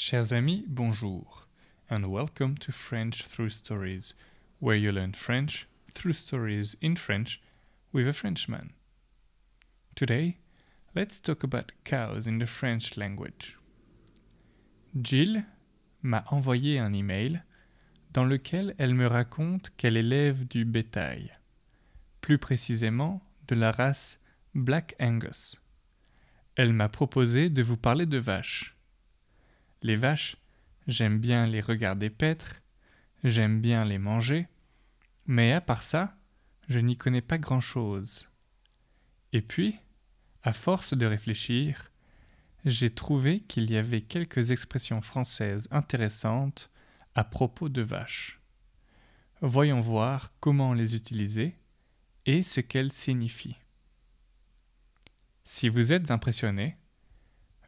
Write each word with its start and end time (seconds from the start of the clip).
Chers 0.00 0.32
amis, 0.32 0.62
bonjour, 0.68 1.48
and 1.90 2.06
welcome 2.06 2.56
to 2.58 2.70
French 2.70 3.24
Through 3.24 3.50
Stories, 3.50 4.14
where 4.60 4.76
you 4.76 4.92
learn 4.92 5.12
French 5.12 5.66
through 5.90 6.12
stories 6.12 6.76
in 6.80 6.94
French 6.94 7.42
with 7.92 8.06
a 8.06 8.12
Frenchman. 8.12 8.74
Today, 9.96 10.38
let's 10.94 11.20
talk 11.20 11.42
about 11.42 11.72
cows 11.82 12.28
in 12.28 12.38
the 12.38 12.46
French 12.46 12.96
language. 12.96 13.56
Jill 15.02 15.42
m'a 16.00 16.22
envoyé 16.30 16.78
un 16.78 16.94
email 16.94 17.42
dans 18.12 18.24
lequel 18.24 18.76
elle 18.78 18.94
me 18.94 19.08
raconte 19.08 19.72
qu'elle 19.76 19.96
élève 19.96 20.46
du 20.46 20.64
bétail, 20.64 21.36
plus 22.20 22.38
précisément 22.38 23.20
de 23.48 23.56
la 23.56 23.72
race 23.72 24.20
Black 24.54 24.94
Angus. 25.00 25.56
Elle 26.54 26.72
m'a 26.72 26.88
proposé 26.88 27.50
de 27.50 27.64
vous 27.64 27.76
parler 27.76 28.06
de 28.06 28.18
vaches. 28.18 28.77
Les 29.82 29.96
vaches, 29.96 30.36
j'aime 30.86 31.18
bien 31.18 31.46
les 31.46 31.60
regarder 31.60 32.10
paître, 32.10 32.56
j'aime 33.22 33.60
bien 33.60 33.84
les 33.84 33.98
manger, 33.98 34.48
mais 35.26 35.52
à 35.52 35.60
part 35.60 35.82
ça, 35.82 36.16
je 36.68 36.80
n'y 36.80 36.96
connais 36.96 37.22
pas 37.22 37.38
grand-chose. 37.38 38.28
Et 39.32 39.42
puis, 39.42 39.76
à 40.42 40.52
force 40.52 40.94
de 40.94 41.06
réfléchir, 41.06 41.92
j'ai 42.64 42.90
trouvé 42.90 43.40
qu'il 43.40 43.70
y 43.70 43.76
avait 43.76 44.02
quelques 44.02 44.50
expressions 44.50 45.00
françaises 45.00 45.68
intéressantes 45.70 46.70
à 47.14 47.24
propos 47.24 47.68
de 47.68 47.82
vaches. 47.82 48.40
Voyons 49.40 49.80
voir 49.80 50.32
comment 50.40 50.74
les 50.74 50.96
utiliser 50.96 51.56
et 52.26 52.42
ce 52.42 52.60
qu'elles 52.60 52.92
signifient. 52.92 53.58
Si 55.44 55.68
vous 55.68 55.92
êtes 55.92 56.10
impressionné, 56.10 56.76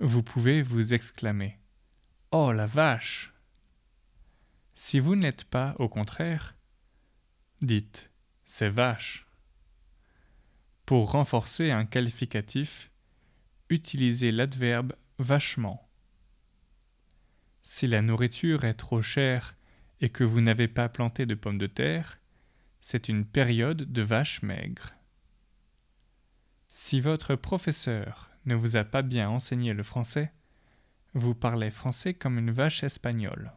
vous 0.00 0.22
pouvez 0.22 0.60
vous 0.62 0.92
exclamer 0.92 1.58
Oh 2.36 2.50
la 2.50 2.66
vache 2.66 3.32
Si 4.74 4.98
vous 4.98 5.14
ne 5.14 5.22
l'êtes 5.22 5.44
pas, 5.44 5.76
au 5.78 5.88
contraire, 5.88 6.56
dites 7.62 8.10
C'est 8.44 8.68
vache. 8.68 9.28
Pour 10.84 11.12
renforcer 11.12 11.70
un 11.70 11.86
qualificatif, 11.86 12.90
utilisez 13.70 14.32
l'adverbe 14.32 14.94
vachement. 15.20 15.88
Si 17.62 17.86
la 17.86 18.02
nourriture 18.02 18.64
est 18.64 18.74
trop 18.74 19.00
chère 19.00 19.54
et 20.00 20.08
que 20.08 20.24
vous 20.24 20.40
n'avez 20.40 20.66
pas 20.66 20.88
planté 20.88 21.26
de 21.26 21.36
pommes 21.36 21.58
de 21.58 21.68
terre, 21.68 22.18
c'est 22.80 23.08
une 23.08 23.26
période 23.26 23.92
de 23.92 24.02
vache 24.02 24.42
maigre. 24.42 24.92
Si 26.70 27.00
votre 27.00 27.36
professeur 27.36 28.28
ne 28.44 28.56
vous 28.56 28.74
a 28.74 28.82
pas 28.82 29.02
bien 29.02 29.28
enseigné 29.30 29.72
le 29.72 29.84
français, 29.84 30.32
vous 31.14 31.34
parlez 31.34 31.70
français 31.70 32.12
comme 32.12 32.38
une 32.38 32.50
vache 32.50 32.82
espagnole. 32.82 33.52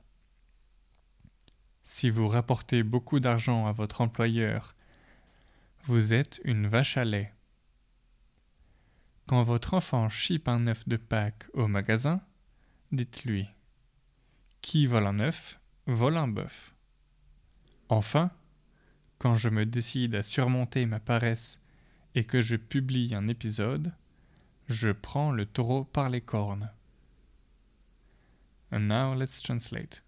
Si 1.83 2.09
vous 2.09 2.27
rapportez 2.27 2.83
beaucoup 2.83 3.19
d'argent 3.19 3.66
à 3.66 3.72
votre 3.72 4.02
employeur, 4.02 4.75
vous 5.83 6.13
êtes 6.13 6.39
une 6.44 6.67
vache 6.67 6.97
à 6.97 7.05
lait. 7.05 7.33
Quand 9.25 9.41
votre 9.41 9.73
enfant 9.73 10.08
chipe 10.08 10.47
un 10.47 10.67
œuf 10.67 10.88
de 10.88 10.97
Pâques 10.97 11.47
au 11.53 11.67
magasin, 11.67 12.22
dites-lui 12.91 13.47
Qui 14.61 14.85
vole 14.85 15.08
un 15.08 15.19
œuf, 15.19 15.59
vole 15.88 16.17
un 16.17 16.28
bœuf. 16.28 16.75
Enfin, 17.89 18.31
quand 19.17 19.35
je 19.35 19.50
me 19.50 19.66
décide 19.66 20.16
à 20.16 20.23
surmonter 20.23 20.85
ma 20.85 21.00
paresse 21.00 21.59
et 22.16 22.23
que 22.23 22.41
je 22.41 22.55
publie 22.55 23.16
un 23.16 23.28
épisode, 23.28 23.94
je 24.68 24.91
prends 24.91 25.31
le 25.31 25.45
taureau 25.45 25.85
par 25.85 26.09
les 26.09 26.22
cornes. 26.22 26.69
And 28.72 28.88
now 28.88 29.13
let's 29.13 29.41
translate. 29.41 30.01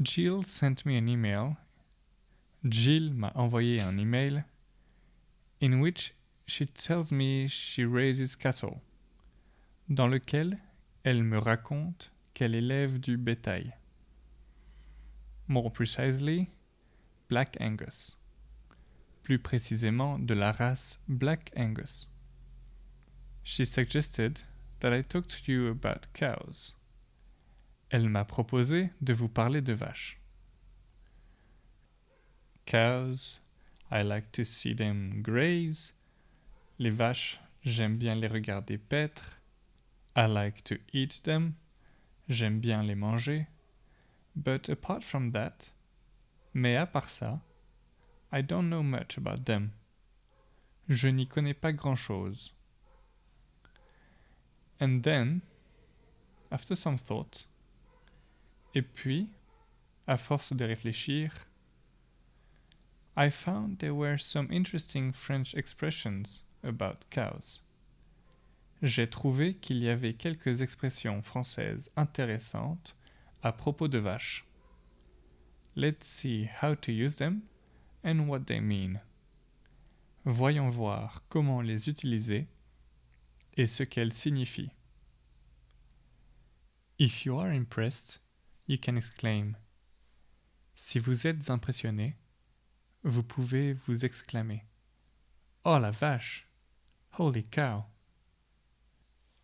Jill 0.00 0.42
sent 0.42 0.84
me 0.84 0.96
an 0.96 1.08
email. 1.08 1.56
Jill 2.68 3.12
m'a 3.12 3.32
envoyé 3.34 3.80
un 3.80 3.98
email 3.98 4.44
in 5.60 5.80
which 5.80 6.14
she 6.46 6.66
tells 6.66 7.12
me 7.12 7.48
she 7.48 7.84
raises 7.84 8.36
cattle, 8.36 8.82
dans 9.88 10.08
lequel 10.08 10.58
elle 11.04 11.22
me 11.22 11.38
raconte 11.38 12.10
qu'elle 12.34 12.54
élève 12.54 12.98
du 12.98 13.16
bétail. 13.16 13.74
More 15.48 15.70
precisely, 15.72 16.50
Black 17.28 17.56
Angus. 17.60 18.18
Plus 19.22 19.38
précisément 19.38 20.18
de 20.18 20.34
la 20.34 20.52
race 20.52 20.98
Black 21.08 21.52
Angus. 21.56 22.08
She 23.42 23.64
suggested 23.64 24.42
that 24.80 24.92
I 24.92 25.02
talk 25.02 25.26
to 25.28 25.52
you 25.52 25.68
about 25.68 26.06
cows. 26.12 26.74
Elle 27.90 28.08
m'a 28.08 28.24
proposé 28.24 28.90
de 29.00 29.12
vous 29.12 29.28
parler 29.28 29.60
de 29.60 29.72
vaches. 29.72 30.18
Cows, 32.66 33.38
I 33.90 34.02
like 34.02 34.32
to 34.32 34.44
see 34.44 34.74
them 34.74 35.22
graze. 35.22 35.92
Les 36.78 36.90
vaches, 36.90 37.40
j'aime 37.62 37.96
bien 37.96 38.16
les 38.16 38.26
regarder 38.26 38.78
paître. 38.78 39.38
I 40.16 40.26
like 40.26 40.64
to 40.64 40.76
eat 40.92 41.22
them. 41.22 41.54
J'aime 42.28 42.60
bien 42.60 42.82
les 42.82 42.96
manger. 42.96 43.46
But 44.34 44.68
apart 44.68 45.04
from 45.04 45.30
that, 45.32 45.72
mais 46.52 46.76
à 46.76 46.86
part 46.86 47.08
ça, 47.08 47.40
I 48.32 48.42
don't 48.42 48.68
know 48.68 48.82
much 48.82 49.16
about 49.16 49.44
them. 49.44 49.70
Je 50.88 51.08
n'y 51.08 51.26
connais 51.26 51.54
pas 51.54 51.72
grand-chose. 51.72 52.55
And 54.80 55.00
then, 55.02 55.40
after 56.50 56.74
some 56.74 56.98
thought, 56.98 57.46
et 58.74 58.82
puis, 58.82 59.28
à 60.06 60.16
force 60.16 60.52
de 60.52 60.64
réfléchir, 60.64 61.32
I 63.16 63.30
found 63.30 63.78
there 63.78 63.94
were 63.94 64.18
some 64.18 64.52
interesting 64.52 65.12
French 65.12 65.54
expressions 65.54 66.42
about 66.62 67.08
cows. 67.10 67.62
J'ai 68.82 69.08
trouvé 69.08 69.54
qu'il 69.54 69.78
y 69.78 69.88
avait 69.88 70.12
quelques 70.12 70.60
expressions 70.60 71.22
françaises 71.22 71.90
intéressantes 71.96 72.94
à 73.42 73.52
propos 73.52 73.88
de 73.88 73.98
vaches. 73.98 74.44
Let's 75.74 76.06
see 76.06 76.48
how 76.62 76.74
to 76.74 76.92
use 76.92 77.16
them 77.16 77.42
and 78.04 78.28
what 78.28 78.40
they 78.46 78.60
mean. 78.60 79.00
Voyons 80.26 80.68
voir 80.68 81.22
comment 81.30 81.62
les 81.62 81.88
utiliser 81.88 82.48
et 83.56 83.66
ce 83.66 83.82
qu'elles 83.82 84.12
signifient. 84.12 84.70
If 86.98 87.24
you 87.24 87.38
are 87.38 87.50
impressed, 87.50 88.20
you 88.66 88.78
can 88.78 88.96
exclaim. 88.96 89.56
Si 90.74 90.98
vous 90.98 91.26
êtes 91.26 91.50
impressionné, 91.50 92.16
vous 93.02 93.22
pouvez 93.22 93.72
vous 93.72 94.04
exclamer. 94.04 94.64
Oh 95.64 95.78
la 95.78 95.90
vache! 95.90 96.46
Holy 97.18 97.42
cow! 97.42 97.84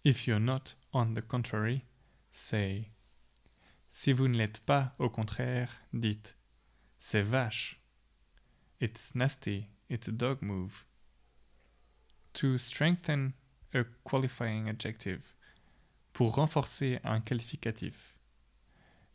If 0.05 0.27
you're 0.27 0.41
not, 0.41 0.75
on 0.93 1.15
the 1.15 1.23
contrary, 1.23 1.84
say. 2.33 2.91
Si 3.91 4.12
vous 4.12 4.29
ne 4.29 4.37
l'êtes 4.37 4.61
pas, 4.61 4.94
au 4.99 5.09
contraire, 5.09 5.69
dites. 5.93 6.37
C'est 6.99 7.23
vache. 7.23 7.81
It's 8.81 9.15
nasty. 9.15 9.69
It's 9.89 10.09
a 10.09 10.12
dog 10.12 10.43
move. 10.43 10.87
To 12.34 12.56
strengthen 12.59 13.34
a 13.75 13.84
qualifying 14.05 14.69
adjective. 14.69 15.34
Pour 16.12 16.34
renforcer 16.34 17.00
un 17.05 17.21
qualificatif. 17.21 18.16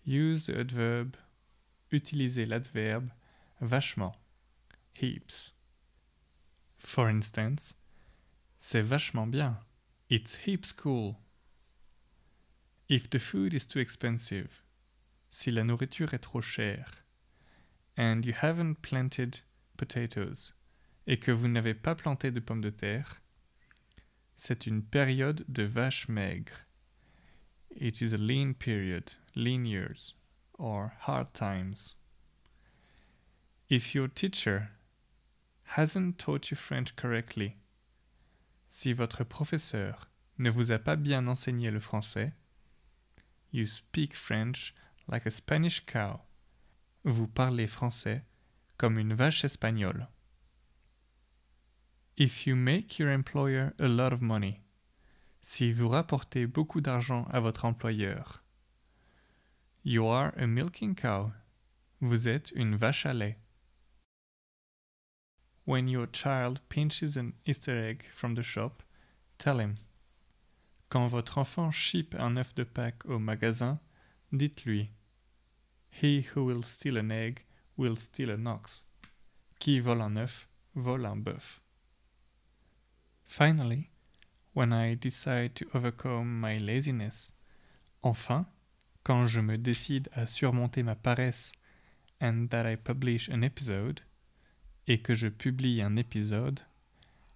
Use 0.06 0.48
the 0.48 0.58
adverb. 0.58 1.16
Utilisez 1.92 2.46
l'adverbe 2.46 3.10
vachement. 3.62 4.16
Heaps. 4.94 5.54
For 6.78 7.08
instance, 7.08 7.76
c'est 8.60 8.82
vachement 8.82 9.28
bien. 9.28 9.60
It's 10.10 10.36
heaps 10.46 10.74
cool. 10.74 11.18
If 12.90 13.10
the 13.10 13.20
food 13.20 13.54
is 13.54 13.68
too 13.68 13.80
expensive, 13.80 14.64
si 15.30 15.52
la 15.52 15.64
nourriture 15.64 16.14
est 16.14 16.24
trop 16.24 16.42
chère, 16.42 17.04
and 17.98 18.22
you 18.24 18.34
haven't 18.34 18.76
planted 18.82 19.42
potatoes, 19.76 20.54
et 21.06 21.18
que 21.18 21.32
vous 21.32 21.50
n'avez 21.50 21.74
pas 21.74 21.96
planté 21.96 22.32
de 22.32 22.40
pommes 22.40 22.62
de 22.62 22.70
terre, 22.70 23.22
c'est 24.38 24.68
une 24.68 24.84
période 24.84 25.44
de 25.50 25.64
vache 25.64 26.08
maigre. 26.08 26.62
It 27.76 28.02
is 28.02 28.14
a 28.14 28.18
lean 28.18 28.54
period, 28.54 29.14
lean 29.36 29.66
years, 29.66 30.14
or 30.54 30.94
hard 31.02 31.34
times. 31.34 31.96
If 33.68 33.94
your 33.94 34.08
teacher 34.08 34.70
hasn't 35.76 36.18
taught 36.18 36.52
you 36.52 36.56
French 36.56 36.96
correctly, 36.96 37.58
si 38.70 38.94
votre 38.94 39.24
professeur 39.24 40.08
ne 40.38 40.50
vous 40.52 40.72
a 40.72 40.78
pas 40.78 40.96
bien 40.96 41.28
enseigné 41.28 41.72
le 41.72 41.80
français, 41.80 42.34
you 43.52 43.66
speak 43.66 44.16
French 44.16 44.74
like 45.08 45.26
a 45.26 45.32
Spanish 45.32 45.84
cow. 45.86 46.22
Vous 47.04 47.28
parlez 47.28 47.68
français 47.68 48.24
comme 48.78 49.00
une 49.00 49.16
vache 49.16 49.44
espagnole. 49.44 50.08
If 52.20 52.48
you 52.48 52.56
make 52.56 52.98
your 52.98 53.12
employer 53.12 53.76
a 53.78 53.88
lot 53.88 54.12
of 54.12 54.22
money, 54.22 54.60
Si 55.44 55.72
vous 55.72 55.88
rapportez 55.88 56.48
beaucoup 56.48 56.82
d'argent 56.82 57.26
à 57.30 57.40
votre 57.40 57.64
employeur. 57.64 58.44
You 59.86 60.08
are 60.08 60.34
a 60.36 60.48
milking 60.48 60.96
cow. 60.96 61.32
Vous 62.02 62.28
êtes 62.28 62.52
une 62.56 62.76
vache 62.76 63.06
à 63.06 63.14
lait. 63.14 63.38
When 65.66 65.88
your 65.88 66.08
child 66.12 66.60
pinches 66.70 67.18
an 67.18 67.34
Easter 67.46 67.78
egg 67.78 68.04
from 68.12 68.36
the 68.36 68.42
shop, 68.42 68.84
tell 69.38 69.62
him. 69.62 69.76
Quand 70.90 71.08
votre 71.08 71.38
enfant 71.38 71.72
chipe 71.72 72.16
un 72.20 72.36
œuf 72.36 72.56
de 72.56 72.64
Pâques 72.64 73.06
au 73.06 73.20
magasin, 73.20 73.80
dites-lui. 74.34 74.90
He 76.02 76.26
who 76.36 76.46
will 76.46 76.64
steal 76.64 76.98
an 76.98 77.12
egg 77.12 77.46
will 77.78 77.96
steal 77.96 78.32
an 78.32 78.48
ox. 78.48 78.84
Qui 79.60 79.80
vole 79.80 80.02
un 80.02 80.18
œuf, 80.18 80.48
vole 80.76 81.06
un 81.06 81.16
bœuf. 81.16 81.62
Finally, 83.28 83.90
when 84.54 84.74
I 84.74 84.96
decide 84.96 85.54
to 85.56 85.68
overcome 85.74 86.40
my 86.40 86.58
laziness, 86.58 87.34
enfin, 88.02 88.48
quand 89.04 89.28
je 89.28 89.42
me 89.42 89.58
décide 89.58 90.10
à 90.14 90.26
surmonter 90.26 90.84
ma 90.84 90.96
paresse 90.96 91.52
and 92.20 92.48
that 92.50 92.66
I 92.66 92.76
publish 92.76 93.30
an 93.30 93.44
episode, 93.44 94.02
et 94.88 95.02
que 95.02 95.14
je 95.14 95.28
publie 95.28 95.82
un 95.82 95.98
épisode, 95.98 96.62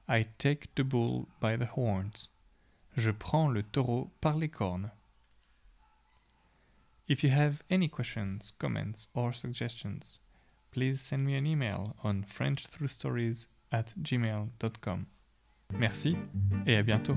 I 0.08 0.26
take 0.38 0.74
the 0.76 0.84
bull 0.84 1.28
by 1.40 1.56
the 1.56 1.68
horns. 1.76 2.32
Je 2.98 3.12
prends 3.12 3.50
le 3.50 3.62
taureau 3.62 4.12
par 4.22 4.38
les 4.38 4.50
cornes. 4.50 4.92
If 7.08 7.24
you 7.24 7.30
have 7.30 7.62
any 7.70 7.90
questions, 7.90 8.52
comments, 8.58 9.10
or 9.14 9.34
suggestions, 9.34 10.20
please 10.72 11.02
send 11.02 11.26
me 11.26 11.36
an 11.36 11.46
email 11.46 11.96
on 12.04 12.24
frenchthroughstories 12.24 13.48
at 13.72 13.94
gmail.com. 14.02 15.08
Merci 15.79 16.15
et 16.65 16.75
à 16.75 16.83
bientôt. 16.83 17.15